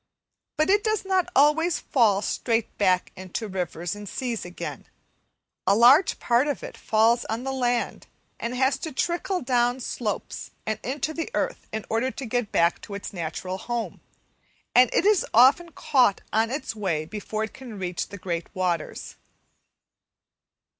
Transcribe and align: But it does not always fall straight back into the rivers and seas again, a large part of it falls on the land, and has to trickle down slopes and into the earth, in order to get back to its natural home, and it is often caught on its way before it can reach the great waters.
But 0.57 0.71
it 0.71 0.83
does 0.83 1.05
not 1.05 1.29
always 1.35 1.77
fall 1.77 2.23
straight 2.23 2.75
back 2.79 3.11
into 3.15 3.41
the 3.45 3.49
rivers 3.51 3.93
and 3.95 4.09
seas 4.09 4.43
again, 4.43 4.87
a 5.67 5.75
large 5.75 6.17
part 6.17 6.47
of 6.47 6.63
it 6.63 6.75
falls 6.75 7.23
on 7.25 7.43
the 7.43 7.51
land, 7.51 8.07
and 8.39 8.55
has 8.55 8.79
to 8.79 8.91
trickle 8.91 9.43
down 9.43 9.79
slopes 9.79 10.49
and 10.65 10.79
into 10.81 11.13
the 11.13 11.29
earth, 11.35 11.67
in 11.71 11.85
order 11.87 12.09
to 12.09 12.25
get 12.25 12.51
back 12.51 12.81
to 12.81 12.95
its 12.95 13.13
natural 13.13 13.59
home, 13.59 14.01
and 14.73 14.91
it 14.91 15.05
is 15.05 15.23
often 15.35 15.71
caught 15.71 16.21
on 16.33 16.49
its 16.49 16.75
way 16.75 17.05
before 17.05 17.43
it 17.43 17.53
can 17.53 17.77
reach 17.77 18.07
the 18.07 18.17
great 18.17 18.47
waters. 18.55 19.17